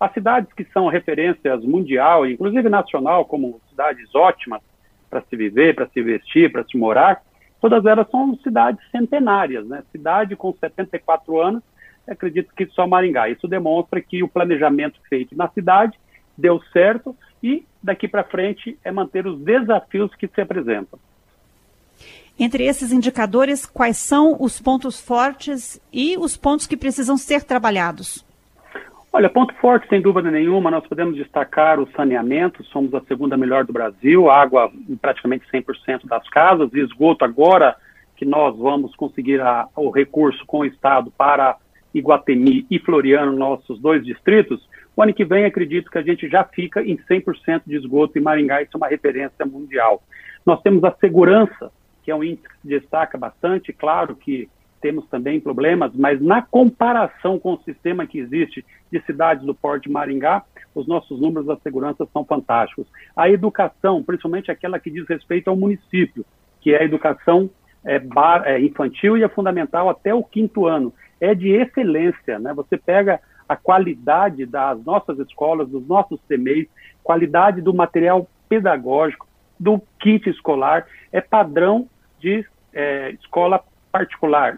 As 0.00 0.12
cidades 0.12 0.52
que 0.52 0.64
são 0.72 0.88
referências 0.88 1.62
mundial, 1.64 2.26
inclusive 2.26 2.68
nacional, 2.68 3.24
como 3.24 3.60
cidades 3.68 4.14
ótimas 4.14 4.62
para 5.08 5.22
se 5.22 5.36
viver, 5.36 5.74
para 5.74 5.88
se 5.88 6.02
vestir, 6.02 6.50
para 6.50 6.64
se 6.64 6.76
morar, 6.76 7.22
todas 7.60 7.84
elas 7.86 8.10
são 8.10 8.36
cidades 8.38 8.80
centenárias, 8.90 9.66
né? 9.66 9.82
Cidade 9.92 10.36
com 10.36 10.52
74 10.52 11.40
anos 11.40 11.62
acredito 12.08 12.54
que 12.54 12.66
só 12.66 12.86
Maringá. 12.86 13.28
Isso 13.28 13.48
demonstra 13.48 14.00
que 14.00 14.22
o 14.22 14.28
planejamento 14.28 15.00
feito 15.08 15.36
na 15.36 15.48
cidade 15.48 15.98
deu 16.36 16.60
certo 16.72 17.16
e 17.42 17.64
daqui 17.82 18.08
para 18.08 18.24
frente 18.24 18.78
é 18.84 18.90
manter 18.90 19.26
os 19.26 19.38
desafios 19.40 20.14
que 20.14 20.26
se 20.28 20.40
apresentam. 20.40 20.98
Entre 22.38 22.64
esses 22.64 22.90
indicadores, 22.90 23.64
quais 23.64 23.96
são 23.96 24.36
os 24.40 24.60
pontos 24.60 25.00
fortes 25.00 25.80
e 25.92 26.16
os 26.18 26.36
pontos 26.36 26.66
que 26.66 26.76
precisam 26.76 27.16
ser 27.16 27.44
trabalhados? 27.44 28.24
Olha, 29.12 29.30
ponto 29.30 29.54
forte, 29.54 29.88
sem 29.88 30.02
dúvida 30.02 30.28
nenhuma, 30.28 30.72
nós 30.72 30.84
podemos 30.88 31.14
destacar 31.14 31.78
o 31.78 31.88
saneamento, 31.92 32.64
somos 32.64 32.92
a 32.94 33.00
segunda 33.02 33.36
melhor 33.36 33.64
do 33.64 33.72
Brasil, 33.72 34.28
água 34.28 34.72
em 34.88 34.96
praticamente 34.96 35.46
100% 35.52 36.06
das 36.06 36.28
casas, 36.28 36.74
esgoto 36.74 37.24
agora 37.24 37.76
que 38.16 38.24
nós 38.24 38.56
vamos 38.56 38.92
conseguir 38.96 39.40
a, 39.40 39.68
o 39.76 39.90
recurso 39.90 40.44
com 40.46 40.58
o 40.58 40.64
Estado 40.64 41.12
para 41.16 41.56
Iguatemi 41.94 42.66
e 42.70 42.78
Floriano, 42.78 43.32
nossos 43.32 43.80
dois 43.80 44.04
distritos, 44.04 44.68
o 44.96 45.02
ano 45.02 45.14
que 45.14 45.24
vem 45.24 45.44
acredito 45.44 45.90
que 45.90 45.98
a 45.98 46.02
gente 46.02 46.28
já 46.28 46.44
fica 46.44 46.82
em 46.82 46.96
100% 46.96 47.62
de 47.66 47.76
esgoto 47.76 48.18
em 48.18 48.22
Maringá, 48.22 48.62
isso 48.62 48.72
é 48.74 48.76
uma 48.76 48.88
referência 48.88 49.46
mundial. 49.46 50.02
Nós 50.44 50.60
temos 50.62 50.84
a 50.84 50.94
segurança, 51.00 51.70
que 52.02 52.10
é 52.10 52.14
um 52.14 52.22
índice 52.22 52.48
que 52.48 52.60
se 52.62 52.68
destaca 52.68 53.16
bastante, 53.16 53.72
claro 53.72 54.14
que 54.14 54.48
temos 54.80 55.06
também 55.08 55.40
problemas, 55.40 55.92
mas 55.94 56.20
na 56.20 56.42
comparação 56.42 57.38
com 57.38 57.54
o 57.54 57.62
sistema 57.62 58.06
que 58.06 58.18
existe 58.18 58.62
de 58.92 59.00
cidades 59.06 59.44
do 59.44 59.54
porte 59.54 59.88
de 59.88 59.92
Maringá, 59.92 60.44
os 60.74 60.86
nossos 60.86 61.18
números 61.18 61.46
da 61.46 61.56
segurança 61.56 62.06
são 62.12 62.24
fantásticos. 62.24 62.86
A 63.16 63.30
educação, 63.30 64.02
principalmente 64.02 64.50
aquela 64.50 64.78
que 64.78 64.90
diz 64.90 65.08
respeito 65.08 65.48
ao 65.48 65.56
município, 65.56 66.24
que 66.60 66.74
é 66.74 66.82
a 66.82 66.84
educação 66.84 67.48
é, 67.84 67.98
bar, 67.98 68.42
é, 68.44 68.60
infantil 68.60 69.16
e 69.16 69.24
a 69.24 69.28
fundamental 69.28 69.88
até 69.88 70.14
o 70.14 70.22
quinto 70.22 70.66
ano 70.66 70.92
é 71.24 71.34
de 71.34 71.50
excelência. 71.50 72.38
Né? 72.38 72.52
Você 72.54 72.76
pega 72.76 73.20
a 73.48 73.56
qualidade 73.56 74.46
das 74.46 74.82
nossas 74.84 75.18
escolas, 75.18 75.68
dos 75.68 75.86
nossos 75.86 76.20
CMEs, 76.28 76.66
qualidade 77.02 77.60
do 77.60 77.74
material 77.74 78.28
pedagógico, 78.48 79.26
do 79.58 79.80
kit 80.00 80.28
escolar, 80.28 80.86
é 81.12 81.20
padrão 81.20 81.88
de 82.18 82.44
é, 82.72 83.10
escola 83.12 83.62
particular, 83.92 84.56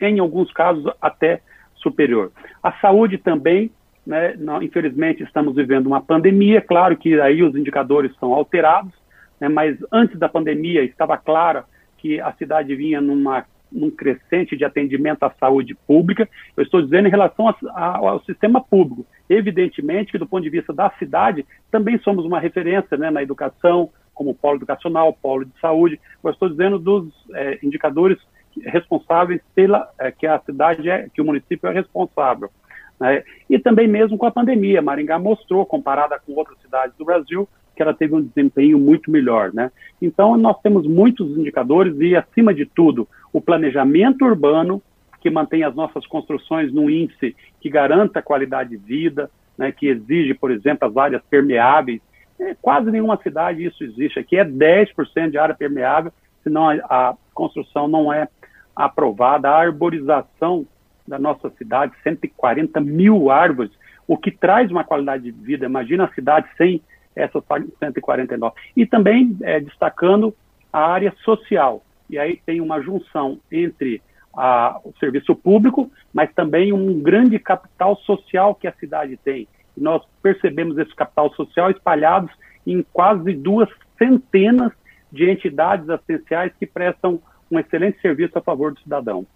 em 0.00 0.18
alguns 0.18 0.52
casos 0.52 0.84
até 1.00 1.40
superior. 1.76 2.30
A 2.62 2.72
saúde 2.72 3.16
também, 3.16 3.70
né, 4.06 4.34
infelizmente 4.60 5.22
estamos 5.22 5.54
vivendo 5.54 5.86
uma 5.86 6.00
pandemia, 6.00 6.60
claro 6.60 6.96
que 6.96 7.18
aí 7.20 7.42
os 7.42 7.54
indicadores 7.56 8.14
são 8.18 8.34
alterados, 8.34 8.92
né, 9.40 9.48
mas 9.48 9.78
antes 9.90 10.18
da 10.18 10.28
pandemia 10.28 10.82
estava 10.82 11.16
claro 11.16 11.64
que 11.96 12.20
a 12.20 12.32
cidade 12.32 12.74
vinha 12.74 13.00
numa 13.00 13.44
num 13.70 13.90
crescente 13.90 14.56
de 14.56 14.64
atendimento 14.64 15.22
à 15.24 15.30
saúde 15.38 15.74
pública. 15.86 16.28
Eu 16.56 16.62
estou 16.62 16.82
dizendo 16.82 17.08
em 17.08 17.10
relação 17.10 17.48
a, 17.48 17.56
a, 17.74 17.96
ao 17.96 18.22
sistema 18.24 18.60
público. 18.60 19.06
Evidentemente 19.28 20.12
que, 20.12 20.18
do 20.18 20.26
ponto 20.26 20.42
de 20.42 20.50
vista 20.50 20.72
da 20.72 20.90
cidade, 20.98 21.44
também 21.70 21.98
somos 21.98 22.24
uma 22.24 22.40
referência 22.40 22.96
né, 22.96 23.10
na 23.10 23.22
educação, 23.22 23.90
como 24.14 24.34
polo 24.34 24.56
educacional, 24.56 25.12
polo 25.12 25.44
de 25.44 25.52
saúde. 25.60 26.00
Eu 26.24 26.30
estou 26.30 26.48
dizendo 26.48 26.78
dos 26.78 27.12
é, 27.34 27.58
indicadores 27.62 28.18
responsáveis 28.64 29.42
pela 29.54 29.90
é, 29.98 30.10
que 30.10 30.26
a 30.26 30.38
cidade 30.40 30.88
é, 30.88 31.08
que 31.12 31.20
o 31.20 31.24
município 31.24 31.68
é 31.68 31.72
responsável. 31.72 32.50
Né? 32.98 33.22
E 33.48 33.58
também 33.58 33.86
mesmo 33.86 34.16
com 34.16 34.26
a 34.26 34.30
pandemia, 34.30 34.80
Maringá 34.80 35.18
mostrou, 35.18 35.66
comparada 35.66 36.18
com 36.18 36.32
outras 36.32 36.58
cidades 36.60 36.96
do 36.96 37.04
Brasil, 37.04 37.48
que 37.76 37.82
ela 37.82 37.92
teve 37.92 38.14
um 38.14 38.22
desempenho 38.22 38.78
muito 38.78 39.10
melhor, 39.10 39.52
né? 39.52 39.70
Então 40.00 40.36
nós 40.36 40.58
temos 40.62 40.86
muitos 40.86 41.36
indicadores 41.36 41.94
e 42.00 42.16
acima 42.16 42.54
de 42.54 42.64
tudo 42.64 43.06
o 43.32 43.40
planejamento 43.40 44.24
urbano 44.24 44.82
que 45.20 45.28
mantém 45.28 45.62
as 45.62 45.74
nossas 45.74 46.06
construções 46.06 46.72
num 46.72 46.88
índice 46.88 47.36
que 47.60 47.68
garanta 47.68 48.20
a 48.20 48.22
qualidade 48.22 48.70
de 48.70 48.76
vida, 48.78 49.30
né? 49.58 49.70
Que 49.70 49.88
exige, 49.88 50.32
por 50.32 50.50
exemplo, 50.50 50.88
as 50.88 50.96
áreas 50.96 51.22
permeáveis. 51.28 52.00
É, 52.40 52.54
quase 52.60 52.90
nenhuma 52.90 53.18
cidade 53.22 53.64
isso 53.64 53.84
existe 53.84 54.18
aqui 54.18 54.36
é 54.36 54.44
10% 54.44 55.30
de 55.30 55.38
área 55.38 55.54
permeável, 55.54 56.12
senão 56.42 56.68
a, 56.68 56.74
a 56.88 57.14
construção 57.34 57.86
não 57.86 58.10
é 58.10 58.26
aprovada. 58.74 59.50
A 59.50 59.60
arborização 59.60 60.66
da 61.06 61.18
nossa 61.18 61.50
cidade, 61.50 61.92
140 62.02 62.80
mil 62.80 63.30
árvores, 63.30 63.70
o 64.08 64.16
que 64.16 64.30
traz 64.30 64.70
uma 64.70 64.84
qualidade 64.84 65.24
de 65.24 65.30
vida. 65.30 65.66
Imagina 65.66 66.04
a 66.04 66.14
cidade 66.14 66.48
sem 66.56 66.82
essas 67.16 67.42
149. 67.78 68.54
E 68.76 68.84
também 68.86 69.36
é, 69.42 69.58
destacando 69.58 70.34
a 70.72 70.80
área 70.80 71.12
social. 71.24 71.82
E 72.08 72.18
aí 72.18 72.40
tem 72.44 72.60
uma 72.60 72.80
junção 72.82 73.40
entre 73.50 74.02
a, 74.36 74.78
o 74.84 74.92
serviço 75.00 75.34
público, 75.34 75.90
mas 76.12 76.32
também 76.34 76.72
um 76.72 77.00
grande 77.00 77.38
capital 77.38 77.96
social 77.96 78.54
que 78.54 78.68
a 78.68 78.72
cidade 78.74 79.16
tem. 79.16 79.48
E 79.76 79.80
nós 79.80 80.02
percebemos 80.22 80.76
esse 80.78 80.94
capital 80.94 81.32
social 81.34 81.70
espalhados 81.70 82.30
em 82.66 82.84
quase 82.92 83.32
duas 83.32 83.68
centenas 83.98 84.72
de 85.10 85.30
entidades 85.30 85.88
assistenciais 85.88 86.52
que 86.58 86.66
prestam 86.66 87.20
um 87.50 87.58
excelente 87.58 88.00
serviço 88.00 88.38
a 88.38 88.42
favor 88.42 88.72
do 88.72 88.80
cidadão. 88.80 89.26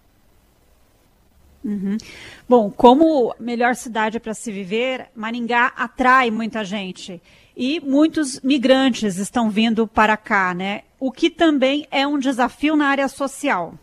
Uhum. 1.63 1.97
Bom, 2.49 2.71
como 2.71 3.35
melhor 3.39 3.75
cidade 3.75 4.19
para 4.19 4.33
se 4.33 4.51
viver, 4.51 5.07
Maringá 5.15 5.67
atrai 5.77 6.31
muita 6.31 6.63
gente 6.63 7.21
e 7.55 7.79
muitos 7.79 8.41
migrantes 8.41 9.17
estão 9.17 9.49
vindo 9.49 9.87
para 9.87 10.15
cá, 10.17 10.53
né? 10.53 10.81
O 10.99 11.11
que 11.11 11.29
também 11.29 11.85
é 11.91 12.05
um 12.07 12.17
desafio 12.17 12.75
na 12.75 12.87
área 12.87 13.07
social. 13.07 13.73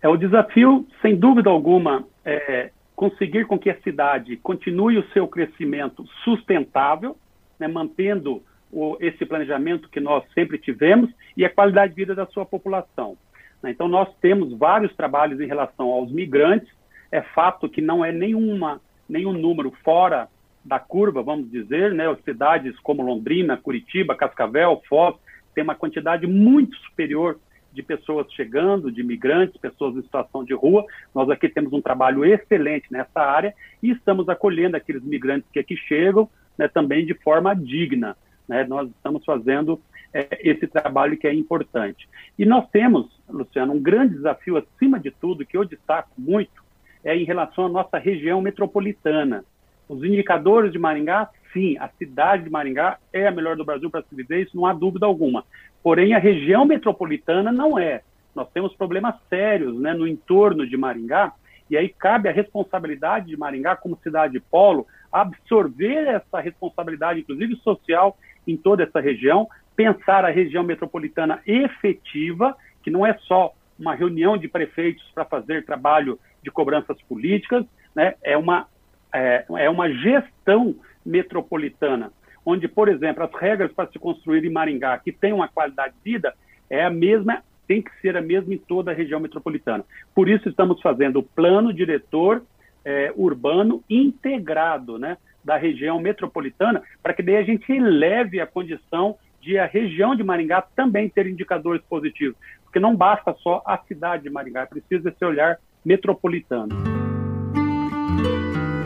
É 0.00 0.08
o 0.08 0.16
desafio, 0.16 0.86
sem 1.00 1.16
dúvida 1.16 1.48
alguma, 1.48 2.04
é 2.24 2.70
conseguir 2.94 3.46
com 3.46 3.58
que 3.58 3.70
a 3.70 3.80
cidade 3.80 4.36
continue 4.36 4.98
o 4.98 5.08
seu 5.12 5.26
crescimento 5.26 6.04
sustentável, 6.24 7.16
né, 7.58 7.66
mantendo 7.66 8.42
o, 8.70 8.96
esse 9.00 9.24
planejamento 9.26 9.88
que 9.88 10.00
nós 10.00 10.24
sempre 10.34 10.58
tivemos 10.58 11.10
e 11.36 11.44
a 11.44 11.50
qualidade 11.50 11.94
de 11.94 11.96
vida 11.96 12.14
da 12.14 12.26
sua 12.26 12.44
população. 12.44 13.16
Né? 13.62 13.70
Então, 13.70 13.88
nós 13.88 14.08
temos 14.20 14.56
vários 14.56 14.94
trabalhos 14.94 15.40
em 15.40 15.46
relação 15.46 15.88
aos 15.88 16.10
migrantes. 16.10 16.72
É 17.10 17.20
fato 17.20 17.68
que 17.68 17.80
não 17.80 18.04
é 18.04 18.10
nenhuma, 18.10 18.80
nenhum 19.08 19.32
número 19.32 19.72
fora 19.84 20.28
da 20.64 20.78
curva, 20.78 21.22
vamos 21.22 21.50
dizer, 21.50 21.92
né? 21.92 22.04
Cidades 22.24 22.78
como 22.80 23.02
Londrina, 23.02 23.56
Curitiba, 23.56 24.14
Cascavel, 24.14 24.82
Foz, 24.88 25.16
tem 25.54 25.64
uma 25.64 25.74
quantidade 25.74 26.26
muito 26.26 26.76
superior 26.76 27.38
de 27.72 27.82
pessoas 27.82 28.30
chegando, 28.32 28.92
de 28.92 29.00
imigrantes, 29.00 29.56
pessoas 29.56 29.96
em 29.96 30.02
situação 30.02 30.44
de 30.44 30.54
rua. 30.54 30.84
Nós 31.14 31.28
aqui 31.30 31.48
temos 31.48 31.72
um 31.72 31.80
trabalho 31.80 32.24
excelente 32.24 32.86
nessa 32.90 33.20
área 33.20 33.54
e 33.82 33.90
estamos 33.90 34.28
acolhendo 34.28 34.76
aqueles 34.76 35.02
migrantes 35.02 35.48
que 35.50 35.58
aqui 35.58 35.76
chegam 35.76 36.28
né, 36.56 36.68
também 36.68 37.04
de 37.06 37.14
forma 37.14 37.54
digna. 37.54 38.16
Né? 38.46 38.64
Nós 38.64 38.88
estamos 38.90 39.24
fazendo 39.24 39.80
é, 40.12 40.28
esse 40.40 40.66
trabalho 40.66 41.16
que 41.16 41.26
é 41.26 41.32
importante. 41.32 42.08
E 42.38 42.44
nós 42.44 42.68
temos, 42.70 43.06
Luciano, 43.28 43.72
um 43.72 43.80
grande 43.80 44.14
desafio, 44.14 44.56
acima 44.56 45.00
de 45.00 45.10
tudo, 45.10 45.46
que 45.46 45.56
eu 45.56 45.64
destaco 45.64 46.10
muito, 46.18 46.62
é 47.02 47.16
em 47.16 47.24
relação 47.24 47.66
à 47.66 47.68
nossa 47.68 47.98
região 47.98 48.40
metropolitana. 48.40 49.44
Os 49.92 50.02
indicadores 50.02 50.72
de 50.72 50.78
Maringá, 50.78 51.28
sim, 51.52 51.76
a 51.78 51.88
cidade 51.98 52.44
de 52.44 52.50
Maringá 52.50 52.98
é 53.12 53.26
a 53.26 53.30
melhor 53.30 53.56
do 53.56 53.64
Brasil 53.64 53.90
para 53.90 54.02
se 54.02 54.14
viver, 54.14 54.42
isso 54.42 54.56
não 54.56 54.64
há 54.64 54.72
dúvida 54.72 55.04
alguma. 55.04 55.44
Porém, 55.82 56.14
a 56.14 56.18
região 56.18 56.64
metropolitana 56.64 57.52
não 57.52 57.78
é. 57.78 58.00
Nós 58.34 58.48
temos 58.52 58.74
problemas 58.74 59.14
sérios 59.28 59.78
né, 59.78 59.92
no 59.92 60.08
entorno 60.08 60.66
de 60.66 60.78
Maringá, 60.78 61.34
e 61.68 61.76
aí 61.76 61.90
cabe 61.90 62.26
a 62.26 62.32
responsabilidade 62.32 63.26
de 63.26 63.36
Maringá, 63.36 63.76
como 63.76 63.98
cidade 64.02 64.32
de 64.32 64.40
polo, 64.40 64.86
absorver 65.12 66.06
essa 66.08 66.40
responsabilidade, 66.40 67.20
inclusive 67.20 67.54
social, 67.56 68.16
em 68.46 68.56
toda 68.56 68.84
essa 68.84 68.98
região, 68.98 69.46
pensar 69.76 70.24
a 70.24 70.30
região 70.30 70.64
metropolitana 70.64 71.42
efetiva, 71.46 72.56
que 72.82 72.90
não 72.90 73.04
é 73.04 73.12
só 73.28 73.52
uma 73.78 73.94
reunião 73.94 74.38
de 74.38 74.48
prefeitos 74.48 75.04
para 75.14 75.26
fazer 75.26 75.66
trabalho 75.66 76.18
de 76.42 76.50
cobranças 76.50 77.00
políticas, 77.02 77.66
né? 77.94 78.14
é, 78.22 78.38
uma, 78.38 78.66
é, 79.14 79.44
é 79.58 79.70
uma 79.70 79.90
gestão 79.90 80.74
metropolitana, 81.04 82.12
onde, 82.44 82.66
por 82.68 82.88
exemplo, 82.88 83.24
as 83.24 83.32
regras 83.34 83.72
para 83.72 83.90
se 83.90 83.98
construir 83.98 84.44
em 84.44 84.50
Maringá, 84.50 84.98
que 84.98 85.12
tem 85.12 85.32
uma 85.32 85.48
qualidade 85.48 85.94
de 85.94 86.12
vida, 86.12 86.34
é 86.68 86.84
a 86.84 86.90
mesma, 86.90 87.42
tem 87.66 87.82
que 87.82 87.90
ser 88.00 88.16
a 88.16 88.22
mesma 88.22 88.54
em 88.54 88.58
toda 88.58 88.90
a 88.90 88.94
região 88.94 89.20
metropolitana. 89.20 89.84
Por 90.14 90.28
isso 90.28 90.48
estamos 90.48 90.80
fazendo 90.80 91.20
o 91.20 91.22
plano 91.22 91.72
diretor 91.72 92.42
é, 92.84 93.12
urbano 93.16 93.82
integrado, 93.88 94.98
né? 94.98 95.16
da 95.44 95.56
região 95.56 95.98
metropolitana, 96.00 96.82
para 97.02 97.12
que 97.12 97.22
daí 97.22 97.36
a 97.36 97.42
gente 97.42 97.70
eleve 97.70 98.40
a 98.40 98.46
condição 98.46 99.16
de 99.40 99.58
a 99.58 99.66
região 99.66 100.14
de 100.14 100.22
Maringá 100.22 100.62
também 100.76 101.08
ter 101.08 101.26
indicadores 101.26 101.82
positivos. 101.88 102.36
Porque 102.62 102.78
não 102.78 102.94
basta 102.94 103.34
só 103.42 103.60
a 103.66 103.76
cidade 103.78 104.22
de 104.22 104.30
Maringá, 104.30 104.62
é 104.62 104.66
preciso 104.66 105.08
esse 105.08 105.24
olhar 105.24 105.58
metropolitano. 105.84 107.01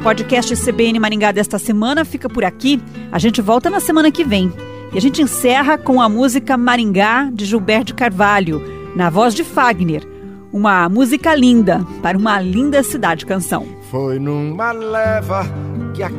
Podcast 0.06 0.54
CBN 0.54 1.00
Maringá 1.00 1.32
desta 1.32 1.58
semana 1.58 2.04
fica 2.04 2.28
por 2.28 2.44
aqui. 2.44 2.80
A 3.10 3.18
gente 3.18 3.42
volta 3.42 3.68
na 3.68 3.80
semana 3.80 4.08
que 4.08 4.22
vem. 4.22 4.52
E 4.92 4.96
a 4.96 5.00
gente 5.00 5.20
encerra 5.20 5.76
com 5.76 6.00
a 6.00 6.08
música 6.08 6.56
Maringá, 6.56 7.28
de 7.32 7.44
Gilberto 7.44 7.92
Carvalho, 7.92 8.62
na 8.94 9.10
voz 9.10 9.34
de 9.34 9.42
Fagner. 9.42 10.06
Uma 10.52 10.88
música 10.88 11.34
linda 11.34 11.84
para 12.02 12.16
uma 12.16 12.40
linda 12.40 12.84
cidade 12.84 13.26
canção. 13.26 13.66
Foi 13.90 14.20
numa 14.20 14.70
leva 14.70 15.44
que 15.92 16.04
a 16.04 16.10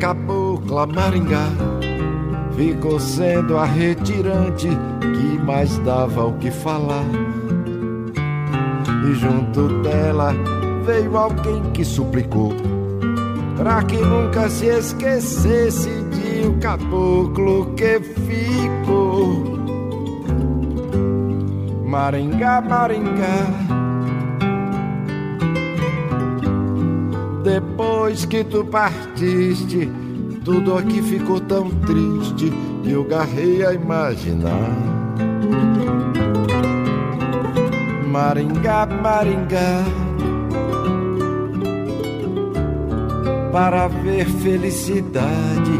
Maringá 0.93 1.47
ficou 2.57 2.99
sendo 2.99 3.55
a 3.55 3.63
retirante 3.63 4.67
que 4.99 5.39
mais 5.45 5.77
dava 5.77 6.25
o 6.25 6.33
que 6.33 6.51
falar. 6.51 7.05
E 9.09 9.15
junto 9.15 9.81
dela 9.81 10.35
veio 10.85 11.15
alguém 11.15 11.71
que 11.71 11.85
suplicou 11.85 12.51
para 13.57 13.83
que 13.83 13.97
nunca 13.97 14.49
se 14.49 14.67
esquecesse 14.67 15.89
de 15.89 16.47
o 16.47 16.59
caboclo 16.59 17.73
que 17.75 17.99
ficou. 17.99 19.57
Maringá, 21.85 22.61
Maringá. 22.61 23.47
Depois 27.43 28.25
que 28.25 28.43
tu 28.43 28.63
partiste 28.65 29.89
tudo 30.47 30.77
aqui 30.77 31.01
ficou 31.01 31.41
tão 31.41 31.69
triste 31.69 32.53
que 32.81 32.89
eu 32.89 33.03
garrei 33.03 33.65
a 33.65 33.73
imaginar. 33.73 34.71
Maringá, 38.09 38.85
Maringá. 38.85 40.06
Para 43.51 43.87
ver 43.87 44.25
felicidade 44.25 45.71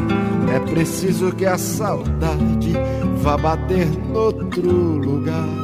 é 0.54 0.60
preciso 0.72 1.32
que 1.34 1.46
a 1.46 1.58
saudade 1.58 2.74
vá 3.22 3.38
bater 3.38 3.88
noutro 3.88 4.72
lugar. 4.98 5.57